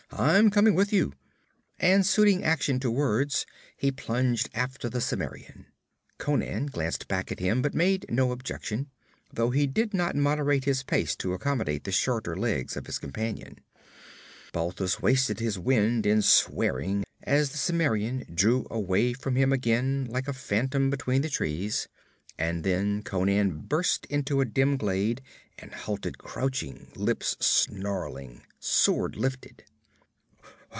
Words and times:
'I'm 0.13 0.49
coming 0.51 0.75
with 0.75 0.91
you!' 0.91 1.13
And 1.79 2.05
suiting 2.05 2.43
action 2.43 2.81
to 2.81 2.91
words, 2.91 3.45
he 3.77 3.91
plunged 3.93 4.49
after 4.53 4.89
the 4.89 4.99
Cimmerian. 4.99 5.67
Conan 6.17 6.65
glanced 6.65 7.07
back 7.07 7.31
at 7.31 7.39
him, 7.39 7.61
but 7.61 7.73
made 7.73 8.05
no 8.09 8.33
objection, 8.33 8.89
though 9.31 9.51
he 9.51 9.65
did 9.67 9.93
not 9.93 10.17
moderate 10.17 10.65
his 10.65 10.83
pace 10.83 11.15
to 11.15 11.31
accommodate 11.33 11.85
the 11.85 11.93
shorter 11.93 12.35
legs 12.35 12.75
of 12.75 12.87
his 12.87 12.99
companion. 12.99 13.59
Balthus 14.51 15.01
wasted 15.01 15.39
his 15.39 15.57
wind 15.57 16.05
in 16.05 16.21
swearing 16.21 17.05
as 17.23 17.51
the 17.51 17.57
Cimmerian 17.57 18.25
drew 18.35 18.67
away 18.69 19.13
from 19.13 19.37
him 19.37 19.53
again, 19.53 20.05
like 20.09 20.27
a 20.27 20.33
phantom 20.33 20.89
between 20.89 21.21
the 21.21 21.29
trees, 21.29 21.87
and 22.37 22.65
then 22.65 23.01
Conan 23.01 23.59
burst 23.61 24.07
into 24.07 24.41
a 24.41 24.45
dim 24.45 24.75
glade 24.75 25.21
and 25.57 25.71
halted 25.73 26.17
crouching, 26.17 26.91
lips 26.97 27.37
snarling, 27.39 28.43
sword 28.59 29.15
lifted. 29.15 29.63